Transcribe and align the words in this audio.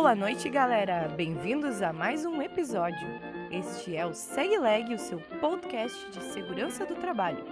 Boa 0.00 0.14
noite, 0.14 0.48
galera! 0.48 1.08
Bem-vindos 1.16 1.82
a 1.82 1.92
mais 1.92 2.24
um 2.24 2.40
episódio. 2.40 3.08
Este 3.50 3.96
é 3.96 4.06
o 4.06 4.14
Segue 4.14 4.56
Leg, 4.56 4.94
o 4.94 4.98
seu 4.98 5.18
podcast 5.40 6.08
de 6.12 6.22
segurança 6.22 6.86
do 6.86 6.94
trabalho. 6.94 7.44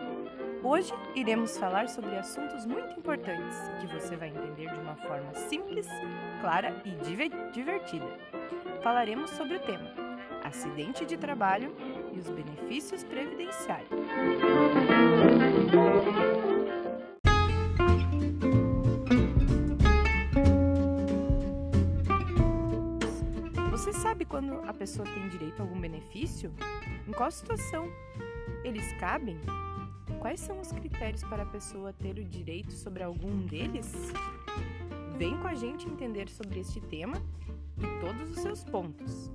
Hoje 0.63 0.95
iremos 1.17 1.59
falar 1.59 1.89
sobre 1.89 2.15
assuntos 2.17 2.65
muito 2.65 2.97
importantes 2.97 3.57
que 3.81 3.89
você 3.89 4.15
vai 4.15 4.29
entender 4.29 4.73
de 4.73 4.79
uma 4.79 4.95
forma 4.95 5.35
simples, 5.35 5.89
clara 6.41 6.73
e 6.85 6.91
divertida. 7.53 8.07
Falaremos 8.81 9.31
sobre 9.31 9.57
o 9.57 9.61
tema 9.61 9.91
acidente 10.45 11.05
de 11.05 11.17
trabalho 11.17 11.75
e 12.15 12.21
os 12.21 12.31
benefícios 12.31 13.03
previdenciários. 13.03 13.91
Quando 24.37 24.61
a 24.69 24.75
pessoa 24.75 25.09
tem 25.15 25.31
direito 25.31 25.61
a 25.61 25.63
algum 25.63 25.81
benefício? 25.81 26.53
Em 27.09 27.13
qual 27.13 27.31
situação 27.31 27.91
eles 28.63 28.93
cabem? 29.01 29.41
Quais 30.21 30.41
são 30.41 30.61
os 30.61 30.71
critérios 30.71 31.25
para 31.25 31.45
a 31.45 31.47
pessoa 31.47 31.91
ter 31.95 32.19
o 32.19 32.25
direito 32.25 32.71
sobre 32.71 33.03
algum 33.03 33.47
deles? 33.47 34.13
Vem 35.17 35.39
com 35.39 35.49
a 35.49 35.55
gente 35.55 35.89
entender 35.89 36.29
sobre 36.29 36.61
este 36.61 36.83
tema 36.83 37.17
e 37.79 38.01
todos 38.05 38.31
os 38.31 38.37
seus 38.41 38.63
pontos. 38.63 39.33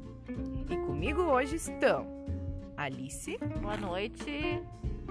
E 0.69 0.77
comigo 0.85 1.23
hoje 1.23 1.55
estão 1.55 2.05
Alice. 2.77 3.39
Boa 3.59 3.77
noite. 3.77 4.61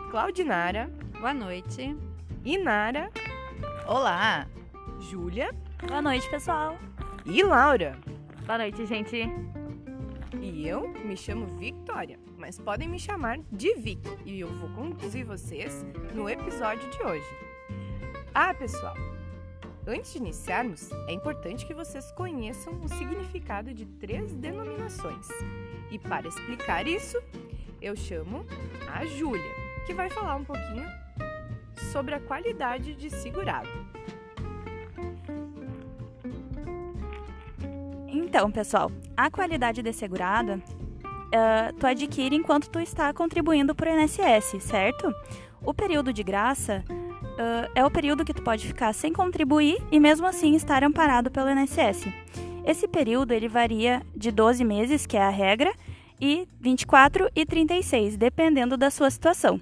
Claudinara. 0.09 0.89
Boa 1.19 1.35
noite. 1.35 1.97
Inara. 2.45 3.11
Olá. 3.89 4.47
Júlia. 5.01 5.53
Boa 5.85 6.01
noite, 6.01 6.31
pessoal. 6.31 6.79
E 7.27 7.43
Laura. 7.43 7.99
Boa 8.47 8.59
noite, 8.59 8.87
gente. 8.87 9.29
Eu 10.63 10.89
me 10.89 11.17
chamo 11.17 11.47
Victoria, 11.59 12.19
mas 12.37 12.59
podem 12.59 12.87
me 12.87 12.99
chamar 12.99 13.39
de 13.51 13.75
Vic 13.77 14.03
e 14.27 14.41
eu 14.41 14.49
vou 14.49 14.69
conduzir 14.71 15.25
vocês 15.25 15.87
no 16.15 16.29
episódio 16.29 16.89
de 16.91 17.03
hoje. 17.03 17.27
Ah, 18.35 18.53
pessoal, 18.53 18.95
antes 19.87 20.13
de 20.13 20.19
iniciarmos, 20.19 20.93
é 21.09 21.15
importante 21.15 21.65
que 21.65 21.73
vocês 21.73 22.13
conheçam 22.13 22.79
o 22.83 22.89
significado 22.89 23.73
de 23.73 23.87
três 23.87 24.35
denominações. 24.35 25.29
E 25.91 25.99
para 25.99 26.29
explicar 26.29 26.87
isso, 26.87 27.21
eu 27.81 27.97
chamo 27.97 28.45
a 28.93 29.07
Júlia, 29.07 29.55
que 29.87 29.95
vai 29.95 30.11
falar 30.11 30.37
um 30.37 30.45
pouquinho 30.45 30.87
sobre 31.91 32.15
a 32.15 32.21
qualidade 32.21 32.95
de 32.95 33.09
segurado. 33.09 33.71
Então, 38.31 38.49
pessoal, 38.49 38.93
a 39.17 39.29
qualidade 39.29 39.83
de 39.83 39.93
segurada 39.93 40.63
uh, 41.05 41.75
tu 41.81 41.85
adquire 41.85 42.37
enquanto 42.37 42.71
tu 42.71 42.79
está 42.79 43.13
contribuindo 43.13 43.75
para 43.75 43.91
o 43.91 43.99
INSS, 43.99 44.63
certo? 44.63 45.13
O 45.65 45.75
período 45.75 46.13
de 46.13 46.23
graça 46.23 46.85
uh, 46.89 47.73
é 47.75 47.85
o 47.85 47.91
período 47.91 48.25
que 48.25 48.33
tu 48.33 48.41
pode 48.41 48.69
ficar 48.69 48.93
sem 48.93 49.13
contribuir 49.13 49.83
e 49.91 49.99
mesmo 49.99 50.29
assim 50.29 50.55
estar 50.55 50.85
amparado 50.85 51.29
pelo 51.29 51.51
INSS. 51.51 52.07
Esse 52.65 52.87
período 52.87 53.33
ele 53.33 53.49
varia 53.49 54.01
de 54.15 54.31
12 54.31 54.63
meses, 54.63 55.07
que 55.07 55.17
é 55.17 55.23
a 55.25 55.29
regra, 55.29 55.73
e 56.21 56.47
24 56.61 57.29
e 57.35 57.45
36, 57.45 58.17
dependendo 58.17 58.77
da 58.77 58.93
sua 58.93 59.11
situação. 59.11 59.61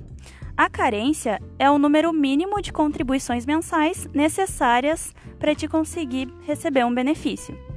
A 0.54 0.68
carência 0.68 1.40
é 1.58 1.70
o 1.70 1.78
número 1.78 2.12
mínimo 2.12 2.60
de 2.60 2.70
contribuições 2.70 3.46
mensais 3.46 4.06
necessárias 4.12 5.14
para 5.38 5.54
te 5.54 5.66
conseguir 5.66 6.28
receber 6.42 6.84
um 6.84 6.94
benefício. 6.94 7.67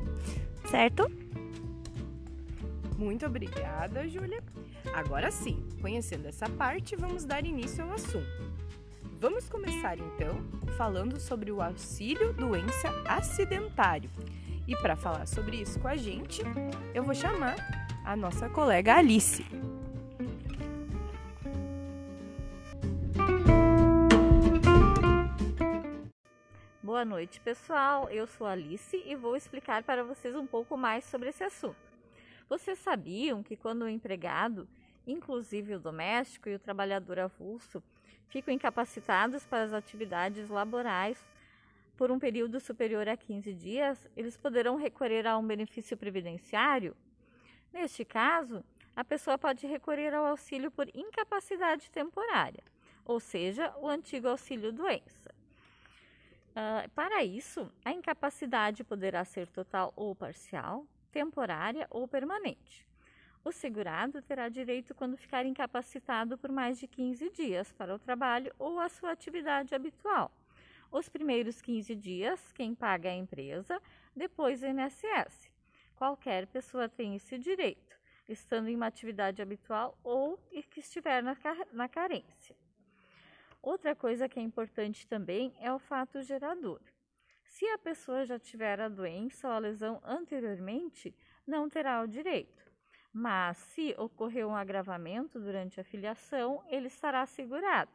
Certo? 0.72 1.12
Muito 2.98 3.26
obrigada, 3.26 4.08
Júlia. 4.08 4.42
Agora 4.94 5.30
sim, 5.30 5.68
conhecendo 5.82 6.30
essa 6.30 6.48
parte, 6.48 6.96
vamos 6.96 7.26
dar 7.26 7.46
início 7.46 7.84
ao 7.84 7.92
assunto. 7.92 8.26
Vamos 9.20 9.50
começar 9.50 10.00
então 10.00 10.42
falando 10.78 11.20
sobre 11.20 11.52
o 11.52 11.62
auxílio 11.62 12.32
doença 12.32 12.88
acidentário. 13.06 14.10
E 14.66 14.74
para 14.78 14.96
falar 14.96 15.28
sobre 15.28 15.58
isso 15.58 15.78
com 15.78 15.90
a 15.90 15.98
gente, 15.98 16.42
eu 16.94 17.04
vou 17.04 17.14
chamar 17.14 17.58
a 18.06 18.16
nossa 18.16 18.48
colega 18.48 18.96
Alice. 18.96 19.46
Boa 27.02 27.10
noite, 27.18 27.42
pessoal. 27.42 28.08
Eu 28.12 28.28
sou 28.28 28.46
Alice 28.46 28.96
e 29.08 29.16
vou 29.16 29.36
explicar 29.36 29.82
para 29.82 30.04
vocês 30.04 30.36
um 30.36 30.46
pouco 30.46 30.78
mais 30.78 31.04
sobre 31.04 31.30
esse 31.30 31.44
assunto. 31.44 31.76
Vocês 32.48 32.78
sabiam 32.78 33.42
que 33.42 33.58
quando 33.58 33.82
o 33.82 33.90
empregado, 33.90 34.68
inclusive 35.08 35.74
o 35.74 35.80
doméstico 35.80 36.48
e 36.48 36.54
o 36.54 36.60
trabalhador 36.60 37.18
avulso, 37.18 37.82
ficam 38.30 38.54
incapacitados 38.54 39.48
para 39.48 39.64
as 39.64 39.74
atividades 39.74 40.48
laborais 40.48 41.18
por 41.98 42.12
um 42.12 42.20
período 42.20 42.60
superior 42.60 43.10
a 43.10 43.18
15 43.18 43.52
dias, 43.52 44.08
eles 44.16 44.38
poderão 44.38 44.76
recorrer 44.76 45.26
a 45.26 45.36
um 45.40 45.48
benefício 45.48 45.98
previdenciário 45.98 46.96
Neste 47.74 48.04
caso, 48.04 48.64
a 48.96 49.04
pessoa 49.04 49.38
pode 49.38 49.66
recorrer 49.66 50.14
ao 50.14 50.26
auxílio 50.26 50.70
por 50.70 50.88
incapacidade 50.94 51.90
temporária, 51.90 52.64
ou 53.06 53.20
seja, 53.20 53.74
o 53.78 53.88
antigo 53.88 54.28
auxílio 54.28 54.72
doença. 54.74 55.21
Uh, 56.52 56.90
para 56.94 57.24
isso, 57.24 57.72
a 57.84 57.92
incapacidade 57.92 58.84
poderá 58.84 59.24
ser 59.24 59.48
total 59.48 59.94
ou 59.96 60.14
parcial, 60.14 60.86
temporária 61.12 61.88
ou 61.90 62.08
permanente. 62.08 62.86
O 63.44 63.52
segurado 63.52 64.22
terá 64.22 64.50
direito 64.50 64.94
quando 64.94 65.18
ficar 65.18 65.46
incapacitado 65.46 66.38
por 66.38 66.52
mais 66.52 66.78
de 66.78 66.88
15 66.88 67.30
dias 67.32 67.72
para 67.72 67.96
o 67.96 68.00
trabalho 68.00 68.54
ou 68.60 68.80
a 68.80 68.90
sua 68.90 69.12
atividade 69.12 69.74
habitual. 69.74 70.32
Os 70.92 71.08
primeiros 71.08 71.62
15 71.62 71.96
dias, 71.96 72.52
quem 72.52 72.76
paga 72.76 73.10
é 73.10 73.14
a 73.14 73.16
empresa, 73.16 73.82
depois 74.16 74.62
o 74.62 74.68
INSS. 74.68 75.50
Qualquer 75.96 76.48
pessoa 76.48 76.90
tem 76.90 77.16
esse 77.16 77.38
direito, 77.38 77.98
estando 78.28 78.68
em 78.68 78.76
uma 78.76 78.88
atividade 78.88 79.42
habitual 79.42 79.98
ou 80.04 80.38
que 80.70 80.82
estiver 80.82 81.24
na, 81.24 81.36
na 81.72 81.88
carência. 81.88 82.56
Outra 83.62 83.96
coisa 83.96 84.28
que 84.28 84.40
é 84.40 84.44
importante 84.44 85.08
também 85.08 85.54
é 85.60 85.72
o 85.72 85.80
fato 85.80 86.22
gerador. 86.22 86.82
Se 87.44 87.66
a 87.68 87.78
pessoa 87.78 88.26
já 88.26 88.40
tiver 88.40 88.80
a 88.80 88.90
doença 88.90 89.48
ou 89.48 89.54
a 89.54 89.60
lesão 89.60 90.02
anteriormente, 90.04 91.14
não 91.46 91.70
terá 91.70 92.02
o 92.02 92.08
direito. 92.08 92.72
Mas 93.14 93.58
se 93.58 93.94
ocorreu 93.98 94.50
um 94.50 94.56
agravamento 94.56 95.40
durante 95.40 95.80
a 95.80 95.84
filiação, 95.84 96.64
ele 96.70 96.88
estará 96.88 97.26
segurado. 97.26 97.92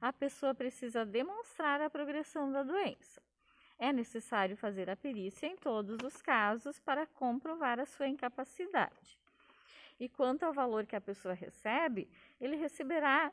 A 0.00 0.12
pessoa 0.12 0.54
precisa 0.54 1.04
demonstrar 1.04 1.80
a 1.80 1.90
progressão 1.90 2.50
da 2.50 2.62
doença 2.62 3.20
é 3.78 3.92
necessário 3.92 4.56
fazer 4.56 4.90
a 4.90 4.96
perícia 4.96 5.46
em 5.46 5.56
todos 5.56 5.98
os 6.02 6.20
casos 6.20 6.80
para 6.80 7.06
comprovar 7.06 7.78
a 7.78 7.86
sua 7.86 8.08
incapacidade. 8.08 9.18
E 10.00 10.08
quanto 10.08 10.42
ao 10.42 10.52
valor 10.52 10.84
que 10.84 10.96
a 10.96 11.00
pessoa 11.00 11.34
recebe, 11.34 12.08
ele 12.40 12.56
receberá 12.56 13.32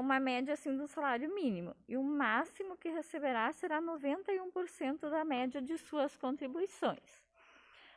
uma 0.00 0.18
média 0.18 0.54
assim 0.54 0.74
do 0.74 0.86
salário 0.86 1.32
mínimo 1.34 1.74
e 1.86 1.96
o 1.96 2.02
máximo 2.02 2.76
que 2.76 2.88
receberá 2.88 3.52
será 3.52 3.80
91% 3.80 5.10
da 5.10 5.24
média 5.24 5.60
de 5.60 5.76
suas 5.76 6.16
contribuições. 6.16 7.22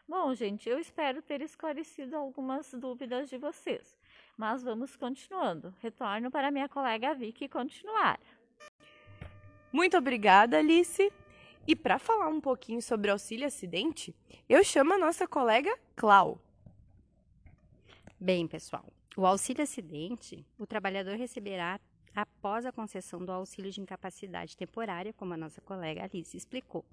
Bom, 0.08 0.34
gente, 0.34 0.68
eu 0.68 0.80
espero 0.80 1.22
ter 1.22 1.42
esclarecido 1.42 2.18
algumas 2.18 2.74
dúvidas 2.74 3.30
de 3.30 3.38
vocês, 3.38 3.98
mas 4.36 4.64
vamos 4.64 4.96
continuando. 4.96 5.74
Retorno 5.80 6.30
para 6.30 6.52
minha 6.52 6.68
colega 6.68 7.14
Vicky 7.14 7.48
continuar. 7.48 8.20
Muito 9.72 9.96
obrigada, 9.98 10.58
Alice. 10.58 11.14
E 11.68 11.76
para 11.76 12.00
falar 12.00 12.28
um 12.28 12.42
pouquinho 12.42 12.82
sobre 12.82 13.12
auxílio 13.12 13.46
acidente, 13.46 14.16
eu 14.50 14.64
chamo 14.64 14.94
a 14.94 14.98
nossa 14.98 15.28
colega 15.28 15.78
Clau. 15.96 16.42
Bem, 18.20 18.48
pessoal, 18.48 18.92
o 19.20 19.26
auxílio 19.26 19.62
acidente, 19.62 20.46
o 20.58 20.66
trabalhador 20.66 21.18
receberá 21.18 21.78
após 22.16 22.66
a 22.66 22.72
concessão 22.72 23.20
do 23.26 23.34
auxílio 23.34 23.70
de 23.70 23.82
incapacidade 23.82 24.56
temporária, 24.56 25.12
como 25.12 25.34
a 25.34 25.38
nossa 25.38 25.60
colega 25.60 26.06
Alice 26.06 26.38
explicou. 26.38 26.86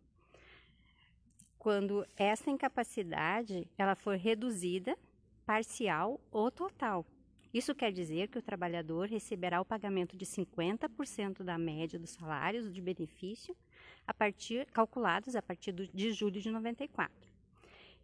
Quando 1.57 2.05
essa 2.17 2.51
incapacidade 2.51 3.69
ela 3.79 3.95
for 3.95 4.17
reduzida, 4.17 4.99
parcial 5.45 6.21
ou 6.33 6.51
total. 6.51 7.07
Isso 7.55 7.77
quer 7.77 7.93
dizer 7.93 8.27
que 8.27 8.39
o 8.39 8.43
trabalhador 8.43 9.07
receberá 9.07 9.61
o 9.61 9.65
pagamento 9.65 10.17
de 10.17 10.27
50% 10.27 11.45
da 11.45 11.57
média 11.57 11.97
dos 11.97 12.11
salários 12.11 12.75
de 12.75 12.81
benefício 12.81 13.57
a 14.05 14.13
partir, 14.13 14.67
calculados 14.73 15.37
a 15.37 15.43
partir 15.43 15.71
de 15.73 16.13
julho 16.13 16.41
de 16.41 16.51
94. 16.51 17.15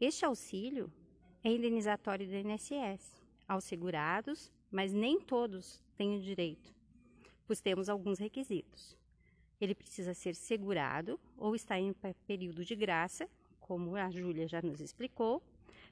Este 0.01 0.25
auxílio 0.25 0.93
é 1.43 1.51
indenizatório 1.51 2.25
do 2.25 2.37
INSS 2.37 3.22
aos 3.53 3.65
segurados, 3.65 4.51
mas 4.71 4.93
nem 4.93 5.21
todos 5.21 5.83
têm 5.97 6.17
o 6.17 6.21
direito, 6.21 6.75
pois 7.47 7.61
temos 7.61 7.89
alguns 7.89 8.19
requisitos. 8.19 8.97
Ele 9.61 9.75
precisa 9.75 10.15
ser 10.15 10.35
segurado 10.35 11.21
ou 11.37 11.55
estar 11.55 11.79
em 11.79 11.95
período 12.27 12.65
de 12.65 12.75
graça, 12.75 13.29
como 13.61 13.95
a 13.95 14.11
Júlia 14.11 14.49
já 14.49 14.61
nos 14.63 14.81
explicou, 14.81 15.43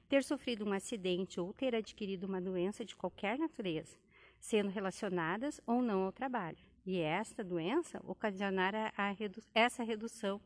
ter 0.09 0.23
sofrido 0.23 0.65
um 0.65 0.73
acidente 0.73 1.39
ou 1.39 1.53
ter 1.53 1.73
adquirido 1.73 2.25
uma 2.25 2.41
doença 2.41 2.83
de 2.83 2.95
qualquer 2.95 3.37
natureza, 3.37 3.97
sendo 4.39 4.69
relacionadas 4.69 5.61
ou 5.65 5.81
não 5.81 6.03
ao 6.03 6.11
trabalho. 6.11 6.57
E 6.85 6.99
esta 6.99 7.43
doença 7.43 8.01
ocasionar 8.05 8.73
a, 8.75 8.91
a 8.97 9.11
redu 9.11 9.41
essa 9.53 9.83
redução 9.83 10.41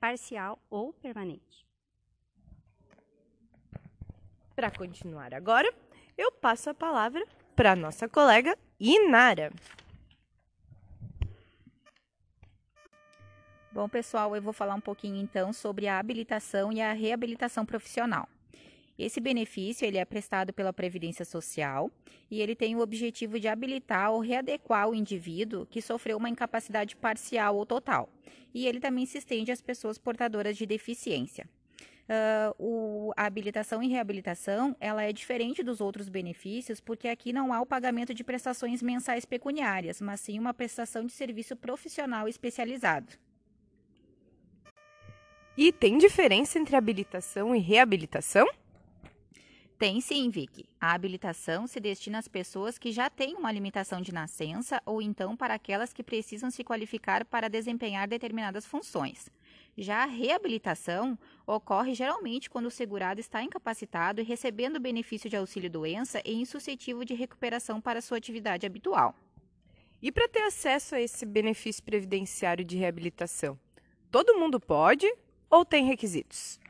parcial 0.00 0.58
ou 0.70 0.92
permanente. 0.94 1.64
Para 4.56 4.70
continuar 4.70 5.34
agora, 5.34 5.72
eu 6.16 6.30
passo 6.32 6.70
a 6.70 6.74
palavra 6.74 7.24
para 7.54 7.76
nossa 7.76 8.08
colega 8.08 8.56
Inara. 8.78 9.52
Bom, 13.72 13.88
pessoal, 13.88 14.36
eu 14.36 14.42
vou 14.42 14.52
falar 14.52 14.74
um 14.74 14.80
pouquinho 14.80 15.16
então 15.16 15.52
sobre 15.52 15.88
a 15.88 15.98
habilitação 15.98 16.72
e 16.72 16.80
a 16.80 16.92
reabilitação 16.92 17.66
profissional. 17.66 18.28
Esse 18.96 19.20
benefício 19.20 19.84
ele 19.84 19.98
é 19.98 20.04
prestado 20.04 20.52
pela 20.52 20.72
Previdência 20.72 21.24
Social 21.24 21.90
e 22.30 22.40
ele 22.40 22.54
tem 22.54 22.76
o 22.76 22.80
objetivo 22.80 23.40
de 23.40 23.48
habilitar 23.48 24.12
ou 24.12 24.20
readequar 24.20 24.88
o 24.88 24.94
indivíduo 24.94 25.66
que 25.66 25.82
sofreu 25.82 26.16
uma 26.16 26.28
incapacidade 26.28 26.94
parcial 26.94 27.56
ou 27.56 27.66
total. 27.66 28.08
E 28.54 28.68
ele 28.68 28.78
também 28.78 29.04
se 29.04 29.18
estende 29.18 29.50
às 29.50 29.60
pessoas 29.60 29.98
portadoras 29.98 30.56
de 30.56 30.64
deficiência. 30.64 31.48
Uh, 32.04 32.54
o, 32.58 33.12
a 33.16 33.24
habilitação 33.24 33.82
e 33.82 33.88
reabilitação 33.88 34.76
ela 34.78 35.02
é 35.02 35.10
diferente 35.10 35.62
dos 35.62 35.80
outros 35.80 36.10
benefícios 36.10 36.78
porque 36.78 37.08
aqui 37.08 37.32
não 37.32 37.50
há 37.50 37.62
o 37.62 37.66
pagamento 37.66 38.12
de 38.12 38.22
prestações 38.22 38.82
mensais 38.82 39.24
pecuniárias, 39.24 40.02
mas 40.02 40.20
sim 40.20 40.38
uma 40.38 40.52
prestação 40.52 41.06
de 41.06 41.12
serviço 41.12 41.56
profissional 41.56 42.28
especializado. 42.28 43.14
E 45.56 45.72
tem 45.72 45.96
diferença 45.96 46.58
entre 46.58 46.76
habilitação 46.76 47.54
e 47.54 47.58
reabilitação? 47.58 48.46
Tem 49.78 50.00
sim, 50.00 50.30
Vicky. 50.30 50.66
A 50.80 50.92
habilitação 50.92 51.66
se 51.66 51.80
destina 51.80 52.18
às 52.18 52.28
pessoas 52.28 52.78
que 52.78 52.92
já 52.92 53.10
têm 53.10 53.34
uma 53.34 53.50
limitação 53.50 54.00
de 54.00 54.12
nascença 54.12 54.80
ou 54.86 55.02
então 55.02 55.36
para 55.36 55.54
aquelas 55.54 55.92
que 55.92 56.02
precisam 56.02 56.50
se 56.50 56.62
qualificar 56.62 57.24
para 57.24 57.48
desempenhar 57.48 58.06
determinadas 58.08 58.64
funções. 58.64 59.28
Já 59.76 60.04
a 60.04 60.06
reabilitação 60.06 61.18
ocorre 61.46 61.94
geralmente 61.94 62.48
quando 62.48 62.66
o 62.66 62.70
segurado 62.70 63.20
está 63.20 63.42
incapacitado 63.42 64.20
e 64.20 64.24
recebendo 64.24 64.76
o 64.76 64.80
benefício 64.80 65.28
de 65.28 65.36
auxílio-doença 65.36 66.20
e 66.24 66.34
insuscetível 66.34 67.04
de 67.04 67.14
recuperação 67.14 67.80
para 67.80 68.00
sua 68.00 68.18
atividade 68.18 68.66
habitual. 68.66 69.14
E 70.00 70.12
para 70.12 70.28
ter 70.28 70.42
acesso 70.42 70.94
a 70.94 71.00
esse 71.00 71.24
benefício 71.24 71.82
previdenciário 71.82 72.64
de 72.64 72.76
reabilitação, 72.76 73.58
todo 74.10 74.38
mundo 74.38 74.60
pode 74.60 75.10
ou 75.50 75.64
tem 75.64 75.86
requisitos? 75.86 76.60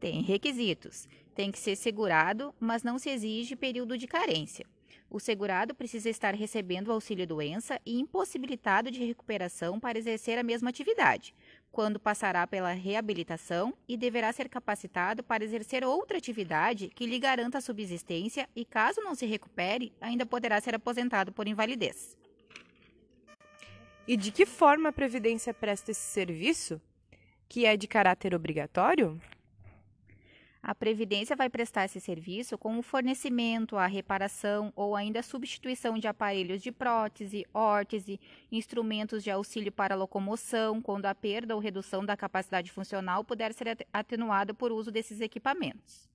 Tem 0.00 0.22
requisitos. 0.22 1.08
Tem 1.34 1.50
que 1.50 1.58
ser 1.58 1.76
segurado, 1.76 2.54
mas 2.58 2.82
não 2.82 2.98
se 2.98 3.08
exige 3.08 3.54
período 3.56 3.96
de 3.96 4.06
carência. 4.06 4.66
O 5.08 5.20
segurado 5.20 5.74
precisa 5.74 6.08
estar 6.08 6.34
recebendo 6.34 6.88
o 6.88 6.92
auxílio-doença 6.92 7.78
e 7.84 8.00
impossibilitado 8.00 8.90
de 8.90 9.04
recuperação 9.04 9.78
para 9.78 9.98
exercer 9.98 10.38
a 10.38 10.42
mesma 10.42 10.70
atividade, 10.70 11.34
quando 11.72 11.98
passará 11.98 12.46
pela 12.46 12.72
reabilitação 12.72 13.74
e 13.88 13.96
deverá 13.96 14.32
ser 14.32 14.48
capacitado 14.48 15.24
para 15.24 15.42
exercer 15.42 15.82
outra 15.84 16.18
atividade 16.18 16.88
que 16.94 17.06
lhe 17.06 17.18
garanta 17.18 17.58
a 17.58 17.62
subsistência 17.62 18.48
e, 18.54 18.64
caso 18.64 19.00
não 19.00 19.14
se 19.14 19.26
recupere, 19.26 19.92
ainda 20.00 20.24
poderá 20.24 20.60
ser 20.60 20.74
aposentado 20.74 21.32
por 21.32 21.48
invalidez. 21.48 22.16
E 24.06 24.16
de 24.16 24.30
que 24.30 24.46
forma 24.46 24.90
a 24.90 24.92
Previdência 24.92 25.52
presta 25.52 25.90
esse 25.90 26.00
serviço? 26.00 26.80
que 27.52 27.66
é 27.66 27.76
de 27.76 27.86
caráter 27.86 28.34
obrigatório? 28.34 29.20
A 30.62 30.76
Previdência 30.76 31.34
vai 31.34 31.50
prestar 31.50 31.86
esse 31.86 31.98
serviço 31.98 32.56
com 32.56 32.78
o 32.78 32.82
fornecimento, 32.82 33.76
a 33.76 33.86
reparação 33.86 34.72
ou 34.76 34.94
ainda 34.94 35.18
a 35.18 35.22
substituição 35.22 35.98
de 35.98 36.06
aparelhos 36.06 36.62
de 36.62 36.70
prótese, 36.70 37.44
órtese, 37.52 38.20
instrumentos 38.50 39.24
de 39.24 39.30
auxílio 39.30 39.72
para 39.72 39.96
locomoção, 39.96 40.80
quando 40.80 41.06
a 41.06 41.14
perda 41.16 41.56
ou 41.56 41.60
redução 41.60 42.04
da 42.06 42.16
capacidade 42.16 42.70
funcional 42.70 43.24
puder 43.24 43.52
ser 43.52 43.76
atenuada 43.92 44.54
por 44.54 44.70
uso 44.70 44.92
desses 44.92 45.20
equipamentos. 45.20 46.08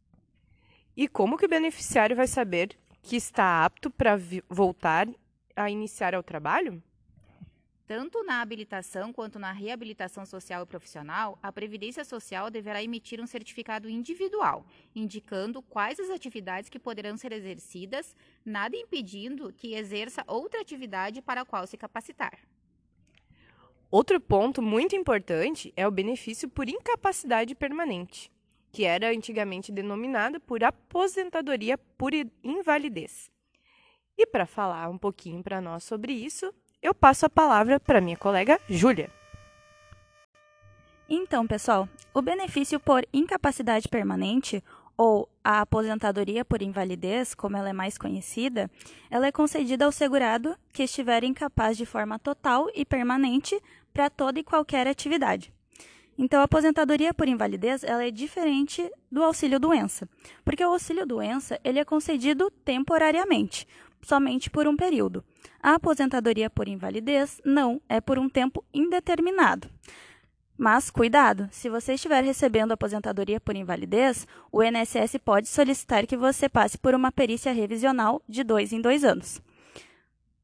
E 0.96 1.10
como 1.10 1.38
que 1.38 1.46
o 1.46 1.50
beneficiário 1.50 2.16
vai 2.16 2.26
saber 2.26 2.78
que 3.04 3.18
está 3.18 3.66
apto 3.66 3.92
para 3.92 4.18
voltar 4.50 5.10
a 5.58 5.70
iniciar 5.70 6.16
ao 6.16 6.24
trabalho? 6.24 6.82
Tanto 7.88 8.22
na 8.22 8.42
habilitação 8.42 9.14
quanto 9.14 9.40
na 9.40 9.54
reabilitação 9.54 10.26
social 10.26 10.64
e 10.64 10.66
profissional, 10.66 11.40
a 11.42 11.54
Previdência 11.54 12.04
Social 12.04 12.52
deverá 12.52 12.84
emitir 12.84 13.22
um 13.22 13.26
certificado 13.26 13.90
individual, 13.90 14.66
indicando 14.94 15.62
quais 15.62 15.98
as 15.98 16.10
atividades 16.10 16.70
que 16.70 16.78
poderão 16.78 17.16
ser 17.16 17.32
exercidas, 17.32 18.14
nada 18.44 18.76
impedindo 18.76 19.54
que 19.54 19.74
exerça 19.74 20.22
outra 20.28 20.60
atividade 20.60 21.22
para 21.22 21.42
a 21.42 21.46
qual 21.46 21.66
se 21.66 21.78
capacitar. 21.78 22.38
Outro 23.90 24.20
ponto 24.20 24.62
muito 24.62 24.94
importante 24.94 25.72
é 25.78 25.88
o 25.88 25.92
benefício 25.92 26.50
por 26.50 26.68
incapacidade 26.68 27.56
permanente, 27.56 28.30
que 28.70 28.84
era 28.84 29.12
antigamente 29.12 29.72
denominada 29.72 30.42
por 30.42 30.62
aposentadoria 30.62 31.78
por 31.98 32.12
invalidez. 32.44 33.32
E 34.18 34.28
para 34.28 34.46
falar 34.46 34.90
um 34.90 34.98
pouquinho 34.98 35.42
para 35.42 35.62
nós 35.62 35.86
sobre 35.86 36.12
isso, 36.12 36.54
eu 36.82 36.94
passo 36.94 37.26
a 37.26 37.30
palavra 37.30 37.80
para 37.80 38.02
minha 38.02 38.18
colega 38.18 38.60
Júlia. 38.70 39.10
Então, 41.10 41.48
pessoal, 41.48 41.88
o 42.14 42.22
benefício 42.22 42.80
por 42.80 43.06
incapacidade 43.14 43.88
permanente 43.88 44.64
ou 44.98 45.30
a 45.44 45.62
aposentadoria 45.62 46.44
por 46.44 46.62
invalidez, 46.62 47.34
como 47.34 47.56
ela 47.56 47.70
é 47.70 47.74
mais 47.74 47.98
conhecida, 47.98 48.70
ela 49.10 49.28
é 49.28 49.32
concedida 49.32 49.86
ao 49.86 49.92
segurado 49.92 50.58
que 50.74 50.84
estiver 50.84 51.24
incapaz 51.24 51.78
de 51.78 51.86
forma 51.86 52.20
total 52.20 52.68
e 52.76 52.84
permanente 52.84 53.62
para 53.94 54.10
toda 54.10 54.40
e 54.40 54.44
qualquer 54.44 54.88
atividade. 54.88 55.54
Então, 56.18 56.42
a 56.42 56.46
aposentadoria 56.46 57.14
por 57.14 57.28
invalidez 57.28 57.84
ela 57.84 58.04
é 58.04 58.10
diferente 58.10 58.92
do 59.10 59.24
auxílio 59.24 59.60
doença, 59.60 60.10
porque 60.44 60.66
o 60.66 60.72
auxílio 60.72 61.06
doença 61.06 61.60
ele 61.64 61.80
é 61.80 61.86
concedido 61.86 62.50
temporariamente, 62.66 63.68
somente 64.02 64.50
por 64.50 64.68
um 64.68 64.76
período. 64.76 65.24
A 65.62 65.76
aposentadoria 65.76 66.50
por 66.50 66.68
invalidez 66.68 67.42
não, 67.44 67.82
é 67.88 68.00
por 68.00 68.18
um 68.18 68.30
tempo 68.30 68.64
indeterminado. 68.74 69.70
Mas 70.58 70.90
cuidado, 70.90 71.48
se 71.52 71.70
você 71.70 71.94
estiver 71.94 72.24
recebendo 72.24 72.72
aposentadoria 72.72 73.40
por 73.40 73.56
invalidez, 73.56 74.28
o 74.52 74.64
INSS 74.64 75.18
pode 75.24 75.48
solicitar 75.48 76.08
que 76.08 76.18
você 76.18 76.50
passe 76.50 76.78
por 76.78 76.96
uma 76.96 77.12
perícia 77.12 77.52
revisional 77.52 78.22
de 78.28 78.44
dois 78.44 78.74
em 78.74 78.82
dois 78.82 79.04
anos. 79.04 79.40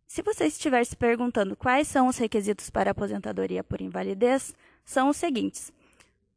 Se 0.05 0.21
você 0.21 0.45
estiver 0.45 0.85
se 0.85 0.95
perguntando 0.95 1.55
quais 1.55 1.87
são 1.87 2.07
os 2.07 2.19
requisitos 2.19 2.69
para 2.69 2.91
aposentadoria 2.91 3.63
por 3.63 3.81
invalidez, 3.81 4.53
são 4.85 5.09
os 5.09 5.17
seguintes: 5.17 5.73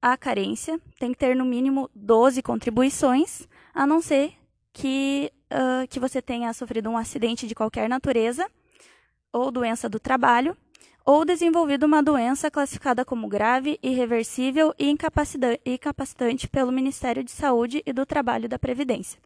a 0.01 0.17
carência 0.17 0.81
tem 0.99 1.13
que 1.13 1.19
ter 1.19 1.37
no 1.37 1.45
mínimo 1.45 1.91
12 1.95 2.41
contribuições, 2.43 3.47
a 3.75 3.87
não 3.87 4.01
ser 4.01 4.33
que, 4.73 5.31
uh, 5.51 5.87
que 5.89 6.01
você 6.01 6.21
tenha 6.21 6.53
sofrido 6.53 6.91
um 6.91 6.97
acidente 6.97 7.47
de 7.47 7.55
qualquer 7.55 7.89
natureza, 7.89 8.49
ou 9.33 9.51
doença 9.51 9.89
do 9.89 10.01
trabalho, 10.01 10.57
ou 11.05 11.25
desenvolvido 11.25 11.87
uma 11.87 12.03
doença 12.03 12.51
classificada 12.51 13.05
como 13.05 13.29
grave, 13.29 13.79
irreversível 13.83 14.75
e 14.77 14.91
incapacitante 14.91 16.49
pelo 16.49 16.73
Ministério 16.73 17.23
de 17.23 17.31
Saúde 17.31 17.83
e 17.87 17.93
do 17.93 18.05
Trabalho 18.05 18.49
da 18.49 18.59
Previdência. 18.59 19.21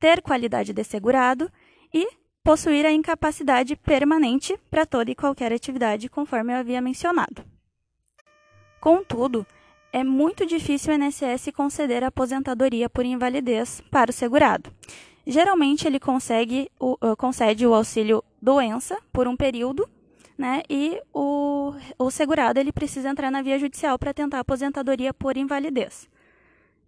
Ter 0.00 0.22
qualidade 0.22 0.72
de 0.72 0.82
segurado 0.82 1.50
e 1.92 2.08
possuir 2.42 2.86
a 2.86 2.92
incapacidade 2.92 3.76
permanente 3.76 4.58
para 4.70 4.86
toda 4.86 5.10
e 5.10 5.14
qualquer 5.14 5.52
atividade, 5.52 6.08
conforme 6.08 6.54
eu 6.54 6.56
havia 6.56 6.80
mencionado. 6.80 7.44
Contudo, 8.80 9.46
é 9.92 10.02
muito 10.02 10.46
difícil 10.46 10.94
o 10.94 10.96
INSS 10.96 11.50
conceder 11.54 12.04
aposentadoria 12.04 12.88
por 12.88 13.04
invalidez 13.04 13.82
para 13.90 14.10
o 14.10 14.14
segurado. 14.14 14.72
Geralmente, 15.30 15.86
ele 15.86 16.00
consegue 16.00 16.70
o, 16.80 16.92
uh, 16.94 17.14
concede 17.14 17.66
o 17.66 17.74
auxílio 17.74 18.24
doença 18.40 18.98
por 19.12 19.28
um 19.28 19.36
período, 19.36 19.86
né? 20.38 20.62
E 20.70 20.98
o, 21.12 21.74
o 21.98 22.10
segurado 22.10 22.58
ele 22.58 22.72
precisa 22.72 23.10
entrar 23.10 23.30
na 23.30 23.42
via 23.42 23.58
judicial 23.58 23.98
para 23.98 24.14
tentar 24.14 24.40
aposentadoria 24.40 25.12
por 25.12 25.36
invalidez. 25.36 26.08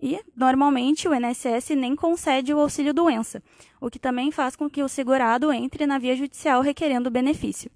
E, 0.00 0.18
normalmente, 0.35 1.06
o 1.06 1.14
INSS 1.14 1.76
nem 1.76 1.94
concede 1.94 2.54
o 2.54 2.61
auxílio 2.61 2.94
doença, 2.94 3.42
o 3.78 3.90
que 3.90 3.99
também 3.99 4.30
faz 4.30 4.56
com 4.56 4.70
que 4.70 4.82
o 4.82 4.88
segurado 4.88 5.52
entre 5.52 5.87
na 5.87 5.99
via 5.99 6.16
judicial 6.16 6.62
requerendo 6.62 7.11
benefício. 7.11 7.70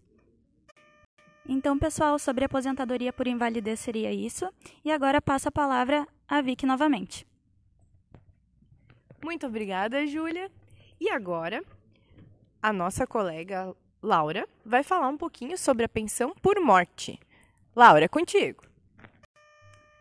Então, 1.47 1.79
pessoal, 1.79 2.19
sobre 2.19 2.47
aposentadoria 2.47 3.13
por 3.13 3.27
invalidez 3.27 3.81
seria 3.81 4.11
isso. 4.11 4.49
E 4.83 4.91
agora 4.91 5.21
passo 5.21 5.47
a 5.47 5.53
palavra 5.53 6.09
a 6.27 6.41
Vicky 6.41 6.65
novamente. 6.65 7.27
Muito 9.25 9.47
obrigada, 9.47 10.07
Júlia. 10.07 10.53
E 11.01 11.09
agora, 11.09 11.65
a 12.63 12.71
nossa 12.75 13.07
colega 13.07 13.75
Laura 14.03 14.47
vai 14.63 14.83
falar 14.83 15.09
um 15.09 15.17
pouquinho 15.17 15.57
sobre 15.57 15.83
a 15.87 15.89
pensão 15.89 16.35
por 16.43 16.61
morte. 16.61 17.19
Laura, 17.75 18.05
é 18.05 18.09
contigo. 18.09 18.63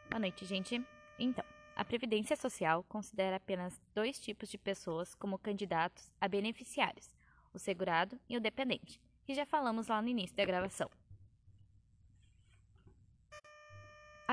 Boa 0.10 0.20
noite, 0.20 0.44
gente. 0.44 0.86
Então, 1.18 1.46
a 1.74 1.86
Previdência 1.86 2.36
Social 2.36 2.84
considera 2.90 3.38
apenas 3.38 3.80
dois 3.96 4.20
tipos 4.20 4.50
de 4.50 4.58
pessoas 4.58 5.16
como 5.16 5.40
candidatos 5.40 6.12
a 6.20 6.28
beneficiários: 6.28 7.16
o 7.54 7.58
segurado 7.58 8.20
e 8.28 8.36
o 8.36 8.42
dependente, 8.42 9.00
que 9.24 9.34
já 9.34 9.46
falamos 9.46 9.88
lá 9.88 10.02
no 10.02 10.10
início 10.10 10.36
da 10.36 10.44
gravação. 10.44 10.90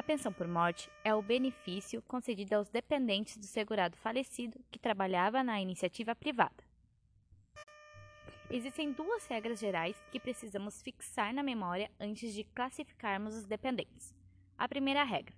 A 0.00 0.02
pensão 0.02 0.33
por 0.33 0.49
morte 0.49 0.90
é 1.04 1.14
o 1.14 1.21
benefício 1.21 2.00
concedido 2.09 2.54
aos 2.54 2.71
dependentes 2.71 3.37
do 3.37 3.45
segurado 3.45 3.99
falecido 3.99 4.59
que 4.71 4.78
trabalhava 4.78 5.45
na 5.45 5.61
iniciativa 5.61 6.14
privada. 6.14 6.64
Existem 8.49 8.92
duas 8.92 9.26
regras 9.26 9.61
gerais 9.61 10.02
que 10.11 10.19
precisamos 10.19 10.80
fixar 10.80 11.35
na 11.35 11.42
memória 11.42 11.90
antes 12.00 12.33
de 12.33 12.45
classificarmos 12.45 13.35
os 13.35 13.45
dependentes. 13.45 14.14
A 14.57 14.66
primeira 14.66 15.04
regra: 15.04 15.35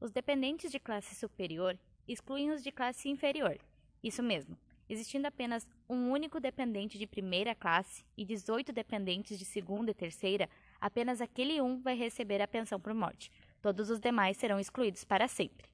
os 0.00 0.12
dependentes 0.12 0.70
de 0.70 0.78
classe 0.78 1.16
superior 1.16 1.76
excluem 2.06 2.52
os 2.52 2.62
de 2.62 2.70
classe 2.70 3.08
inferior. 3.08 3.58
Isso 4.00 4.22
mesmo, 4.22 4.56
existindo 4.88 5.26
apenas 5.26 5.66
um 5.88 6.12
único 6.12 6.38
dependente 6.38 6.96
de 6.98 7.06
primeira 7.08 7.52
classe 7.52 8.04
e 8.16 8.24
18 8.24 8.72
dependentes 8.72 9.36
de 9.36 9.44
segunda 9.44 9.90
e 9.90 9.94
terceira, 9.94 10.48
apenas 10.80 11.20
aquele 11.20 11.60
um 11.60 11.80
vai 11.80 11.96
receber 11.96 12.40
a 12.40 12.46
pensão 12.46 12.78
por 12.78 12.94
morte. 12.94 13.28
Todos 13.64 13.88
os 13.88 13.98
demais 13.98 14.36
serão 14.36 14.60
excluídos 14.60 15.04
para 15.04 15.26
sempre. 15.26 15.66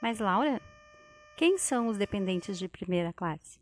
Mas, 0.00 0.20
Laura, 0.20 0.58
quem 1.36 1.58
são 1.58 1.88
os 1.88 1.98
dependentes 1.98 2.58
de 2.58 2.66
primeira 2.66 3.12
classe? 3.12 3.60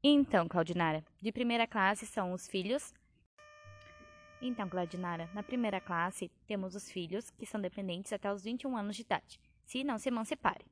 Então, 0.00 0.46
Claudinara, 0.46 1.04
de 1.20 1.32
primeira 1.32 1.66
classe 1.66 2.06
são 2.06 2.32
os 2.32 2.46
filhos. 2.46 2.94
Então, 4.40 4.68
Claudinara, 4.68 5.28
na 5.34 5.42
primeira 5.42 5.80
classe 5.80 6.30
temos 6.46 6.76
os 6.76 6.88
filhos 6.88 7.30
que 7.30 7.44
são 7.44 7.60
dependentes 7.60 8.12
até 8.12 8.32
os 8.32 8.44
21 8.44 8.76
anos 8.76 8.94
de 8.94 9.02
idade, 9.02 9.40
se 9.64 9.82
não 9.82 9.98
se 9.98 10.08
emanciparem. 10.08 10.68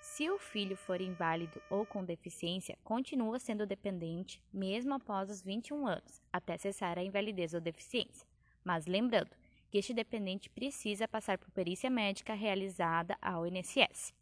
Se 0.00 0.30
o 0.30 0.38
filho 0.38 0.78
for 0.78 0.98
inválido 0.98 1.60
ou 1.68 1.84
com 1.84 2.02
deficiência, 2.02 2.78
continua 2.82 3.38
sendo 3.38 3.66
dependente 3.66 4.42
mesmo 4.50 4.94
após 4.94 5.28
os 5.28 5.42
21 5.42 5.86
anos, 5.86 6.22
até 6.32 6.56
cessar 6.56 6.98
a 6.98 7.04
invalidez 7.04 7.52
ou 7.52 7.60
deficiência. 7.60 8.26
Mas 8.64 8.86
lembrando, 8.86 9.30
que 9.70 9.78
este 9.78 9.92
dependente 9.92 10.48
precisa 10.48 11.06
passar 11.06 11.38
por 11.38 11.50
perícia 11.50 11.90
médica 11.90 12.34
realizada 12.34 13.16
ao 13.20 13.46
INSS. 13.46 14.14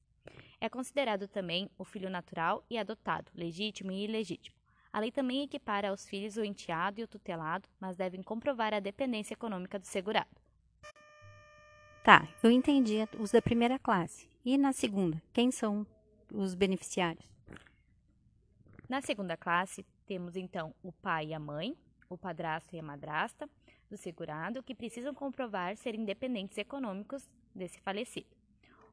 É 0.60 0.68
considerado 0.68 1.28
também 1.28 1.70
o 1.78 1.84
filho 1.84 2.10
natural 2.10 2.64
e 2.68 2.78
adotado, 2.78 3.30
legítimo 3.34 3.92
e 3.92 4.04
ilegítimo. 4.04 4.56
A 4.92 5.00
lei 5.00 5.12
também 5.12 5.42
equipara 5.42 5.90
aos 5.90 6.08
filhos 6.08 6.36
o 6.36 6.44
enteado 6.44 7.00
e 7.00 7.04
o 7.04 7.08
tutelado, 7.08 7.68
mas 7.78 7.96
devem 7.96 8.22
comprovar 8.22 8.72
a 8.72 8.80
dependência 8.80 9.34
econômica 9.34 9.78
do 9.78 9.86
segurado. 9.86 10.30
Tá, 12.02 12.26
eu 12.42 12.50
entendi 12.50 12.96
os 13.18 13.30
da 13.30 13.42
primeira 13.42 13.78
classe. 13.78 14.28
E 14.44 14.56
na 14.56 14.72
segunda, 14.72 15.20
quem 15.32 15.50
são 15.50 15.86
os 16.32 16.54
beneficiários? 16.54 17.26
Na 18.88 19.02
segunda 19.02 19.36
classe, 19.36 19.84
temos 20.06 20.36
então 20.36 20.72
o 20.82 20.92
pai 20.92 21.26
e 21.26 21.34
a 21.34 21.38
mãe, 21.38 21.76
o 22.08 22.16
padrasto 22.16 22.75
e 22.75 22.78
a 22.78 22.82
madrasta, 22.82 23.48
do 23.88 23.96
segurado 23.96 24.62
que 24.62 24.75
precisam 24.75 25.14
comprovar 25.14 25.76
ser 25.76 25.94
independentes 25.94 26.58
econômicos 26.58 27.28
desse 27.54 27.80
falecido. 27.80 28.36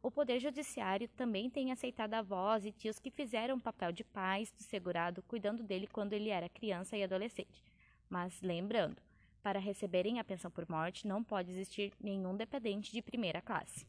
O 0.01 0.11
Poder 0.11 0.39
Judiciário 0.39 1.07
também 1.09 1.49
tem 1.49 1.71
aceitado 1.71 2.13
avós 2.13 2.65
e 2.65 2.71
tios 2.71 2.99
que 2.99 3.09
fizeram 3.09 3.55
o 3.55 3.61
papel 3.61 3.91
de 3.91 4.03
pais 4.03 4.51
do 4.51 4.61
segurado, 4.61 5.23
cuidando 5.23 5.63
dele 5.63 5.87
quando 5.87 6.13
ele 6.13 6.29
era 6.29 6.49
criança 6.49 6.97
e 6.97 7.03
adolescente. 7.03 7.63
Mas 8.09 8.41
lembrando, 8.41 9.01
para 9.41 9.59
receberem 9.59 10.19
a 10.19 10.23
pensão 10.23 10.51
por 10.51 10.69
morte 10.69 11.07
não 11.07 11.23
pode 11.23 11.51
existir 11.51 11.93
nenhum 12.01 12.35
dependente 12.35 12.91
de 12.91 13.01
primeira 13.01 13.41
classe. 13.41 13.87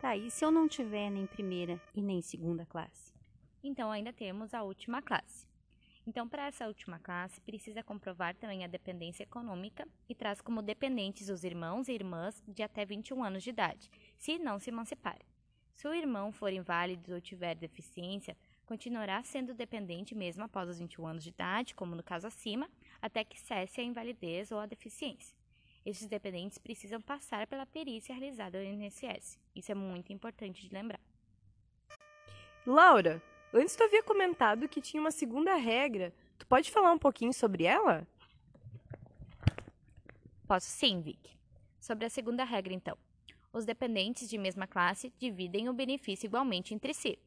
Tá, 0.00 0.16
e 0.16 0.30
se 0.30 0.44
eu 0.44 0.50
não 0.50 0.68
tiver 0.68 1.10
nem 1.10 1.26
primeira 1.26 1.80
e 1.94 2.00
nem 2.00 2.22
segunda 2.22 2.64
classe? 2.64 3.12
Então 3.62 3.90
ainda 3.90 4.12
temos 4.12 4.54
a 4.54 4.62
última 4.62 5.02
classe. 5.02 5.46
Então, 6.08 6.26
para 6.26 6.46
essa 6.46 6.66
última 6.66 6.98
classe, 6.98 7.38
precisa 7.42 7.82
comprovar 7.82 8.34
também 8.34 8.64
a 8.64 8.66
dependência 8.66 9.24
econômica 9.24 9.86
e 10.08 10.14
traz 10.14 10.40
como 10.40 10.62
dependentes 10.62 11.28
os 11.28 11.44
irmãos 11.44 11.86
e 11.86 11.92
irmãs 11.92 12.42
de 12.48 12.62
até 12.62 12.82
21 12.82 13.22
anos 13.22 13.42
de 13.42 13.50
idade, 13.50 13.90
se 14.16 14.38
não 14.38 14.58
se 14.58 14.70
emanciparem. 14.70 15.26
Se 15.74 15.86
o 15.86 15.92
irmão 15.92 16.32
for 16.32 16.50
inválido 16.50 17.12
ou 17.12 17.20
tiver 17.20 17.54
deficiência, 17.54 18.34
continuará 18.64 19.22
sendo 19.22 19.52
dependente 19.52 20.14
mesmo 20.14 20.42
após 20.44 20.70
os 20.70 20.78
21 20.78 21.06
anos 21.06 21.24
de 21.24 21.28
idade, 21.28 21.74
como 21.74 21.94
no 21.94 22.02
caso 22.02 22.26
acima, 22.26 22.70
até 23.02 23.22
que 23.22 23.38
cesse 23.38 23.78
a 23.78 23.84
invalidez 23.84 24.50
ou 24.50 24.60
a 24.60 24.64
deficiência. 24.64 25.36
Estes 25.84 26.08
dependentes 26.08 26.56
precisam 26.56 27.02
passar 27.02 27.46
pela 27.46 27.66
perícia 27.66 28.14
realizada 28.14 28.58
no 28.58 28.64
INSS. 28.64 29.38
Isso 29.54 29.70
é 29.70 29.74
muito 29.74 30.10
importante 30.10 30.66
de 30.66 30.74
lembrar. 30.74 31.00
Laura, 32.66 33.22
Antes 33.52 33.74
tu 33.74 33.82
havia 33.82 34.02
comentado 34.02 34.68
que 34.68 34.80
tinha 34.80 35.00
uma 35.00 35.10
segunda 35.10 35.54
regra. 35.54 36.12
Tu 36.38 36.46
pode 36.46 36.70
falar 36.70 36.92
um 36.92 36.98
pouquinho 36.98 37.32
sobre 37.32 37.64
ela? 37.64 38.06
Posso 40.46 40.66
sim, 40.66 41.00
Vic. 41.00 41.36
Sobre 41.80 42.04
a 42.04 42.10
segunda 42.10 42.44
regra, 42.44 42.74
então. 42.74 42.96
Os 43.50 43.64
dependentes 43.64 44.28
de 44.28 44.36
mesma 44.36 44.66
classe 44.66 45.12
dividem 45.18 45.68
o 45.68 45.72
benefício 45.72 46.26
igualmente 46.26 46.74
entre 46.74 46.92
si. 46.92 47.18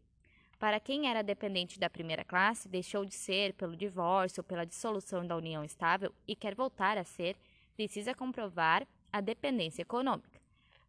Para 0.59 0.79
quem 0.79 1.09
era 1.09 1.23
dependente 1.23 1.79
da 1.79 1.89
primeira 1.89 2.23
classe, 2.23 2.69
deixou 2.69 3.03
de 3.03 3.15
ser 3.15 3.53
pelo 3.53 3.75
divórcio 3.75 4.41
ou 4.41 4.43
pela 4.43 4.65
dissolução 4.65 5.25
da 5.25 5.35
união 5.35 5.63
estável 5.63 6.13
e 6.27 6.35
quer 6.35 6.53
voltar 6.53 6.99
a 6.99 7.03
ser, 7.03 7.35
precisa 7.75 8.13
comprovar 8.13 8.87
a 9.11 9.19
dependência 9.19 9.81
econômica. 9.81 10.39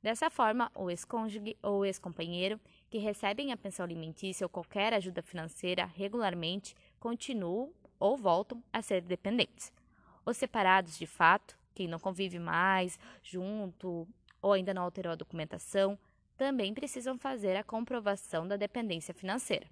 Dessa 0.02 0.28
forma, 0.28 0.70
o 0.74 0.90
ex-cônjuge 0.90 1.56
ou 1.62 1.86
ex-companheiro 1.86 2.60
que 2.92 2.98
recebem 2.98 3.52
a 3.52 3.56
pensão 3.56 3.84
alimentícia 3.84 4.44
ou 4.44 4.50
qualquer 4.50 4.92
ajuda 4.92 5.22
financeira 5.22 5.86
regularmente 5.86 6.76
continuam 7.00 7.72
ou 7.98 8.18
voltam 8.18 8.62
a 8.70 8.82
ser 8.82 9.00
dependentes. 9.00 9.72
Os 10.26 10.36
separados 10.36 10.98
de 10.98 11.06
fato, 11.06 11.58
quem 11.74 11.88
não 11.88 11.98
convive 11.98 12.38
mais 12.38 13.00
junto 13.22 14.06
ou 14.42 14.52
ainda 14.52 14.74
não 14.74 14.82
alterou 14.82 15.12
a 15.12 15.16
documentação, 15.16 15.98
também 16.36 16.74
precisam 16.74 17.16
fazer 17.16 17.56
a 17.56 17.64
comprovação 17.64 18.46
da 18.46 18.58
dependência 18.58 19.14
financeira. 19.14 19.66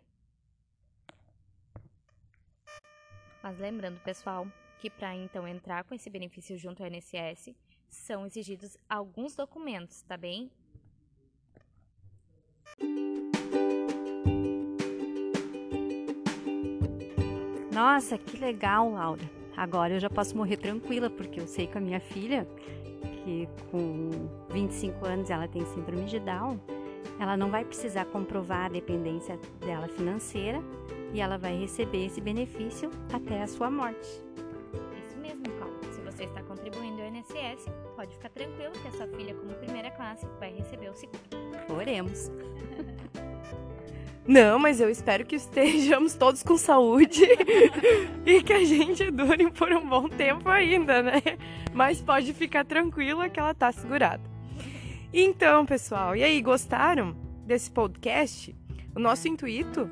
Mas 3.43 3.59
lembrando, 3.59 4.01
pessoal, 4.01 4.51
que 4.79 4.89
para 4.89 5.15
então 5.15 5.47
entrar 5.47 5.85
com 5.85 5.95
esse 5.95 6.09
benefício 6.09 6.57
junto 6.57 6.83
ao 6.83 6.89
INSS, 6.89 7.55
são 7.87 8.25
exigidos 8.25 8.79
alguns 8.89 9.37
documentos, 9.37 10.01
tá 10.01 10.17
bem? 10.17 10.51
Nossa, 17.73 18.19
que 18.19 18.37
legal, 18.37 18.91
Laura. 18.93 19.23
Agora 19.57 19.95
eu 19.95 20.01
já 20.01 20.11
posso 20.11 20.37
morrer 20.37 20.57
tranquila, 20.57 21.09
porque 21.09 21.41
eu 21.41 21.47
sei 21.47 21.67
que 21.67 21.79
a 21.79 21.81
minha 21.81 22.01
filha, 22.01 22.47
que 23.03 23.49
com 23.71 24.11
25 24.51 25.07
anos 25.07 25.31
ela 25.31 25.49
tem 25.49 25.65
síndrome 25.65 26.05
de 26.05 26.19
Down, 26.19 26.61
ela 27.19 27.37
não 27.37 27.51
vai 27.51 27.65
precisar 27.65 28.05
comprovar 28.07 28.67
a 28.67 28.69
dependência 28.69 29.39
dela 29.61 29.89
financeira 29.89 30.61
e 31.13 31.21
ela 31.21 31.39
vai 31.39 31.57
receber 31.57 32.07
esse 32.07 32.21
benefício 32.21 32.91
até 33.13 33.43
a 33.43 33.47
sua 33.47 33.71
morte. 33.71 34.09
Isso 35.07 35.19
mesmo, 35.19 35.45
Paulo. 35.59 35.79
Se 35.91 36.01
você 36.01 36.25
está 36.25 36.43
contribuindo 36.43 37.01
ao 37.01 37.09
INSS, 37.09 37.67
pode 37.97 38.15
ficar 38.15 38.31
tranquilo 38.31 38.73
que 38.73 38.89
a 38.89 38.93
sua 38.93 39.07
filha, 39.07 39.35
como 39.35 39.55
primeira 39.55 39.91
classe, 39.91 40.27
vai 40.39 40.53
receber 40.53 40.91
o 40.91 40.95
seguro. 40.95 41.21
Oremos. 41.69 42.31
Não, 44.31 44.61
mas 44.61 44.81
eu 44.81 44.89
espero 44.89 45.27
que 45.27 45.35
estejamos 45.35 46.15
todos 46.15 46.45
com 46.45 46.57
saúde 46.57 47.25
e 48.25 48.41
que 48.45 48.53
a 48.53 48.65
gente 48.65 49.11
dure 49.11 49.51
por 49.51 49.73
um 49.73 49.85
bom 49.85 50.09
tempo 50.09 50.49
ainda, 50.49 51.03
né? 51.03 51.21
Mas 51.75 52.01
pode 52.01 52.33
ficar 52.33 52.65
tranquila 52.65 53.29
que 53.29 53.41
ela 53.41 53.53
tá 53.53 53.73
segurada. 53.73 54.23
Então, 55.13 55.67
pessoal, 55.67 56.15
e 56.15 56.23
aí, 56.23 56.41
gostaram 56.41 57.17
desse 57.45 57.73
podcast? 57.73 58.55
O 58.95 59.01
nosso 59.01 59.27
intuito 59.27 59.91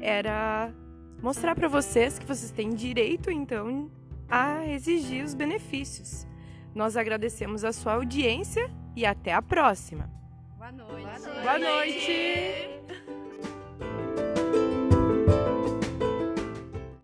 era 0.00 0.74
mostrar 1.22 1.54
para 1.54 1.68
vocês 1.68 2.18
que 2.18 2.26
vocês 2.26 2.50
têm 2.50 2.70
direito, 2.70 3.30
então, 3.30 3.88
a 4.28 4.66
exigir 4.66 5.24
os 5.24 5.32
benefícios. 5.32 6.26
Nós 6.74 6.96
agradecemos 6.96 7.64
a 7.64 7.72
sua 7.72 7.92
audiência 7.92 8.68
e 8.96 9.06
até 9.06 9.32
a 9.32 9.40
próxima. 9.40 10.10
Boa 10.58 10.72
noite. 10.72 11.30
Boa 11.40 11.58
noite. 11.60 12.75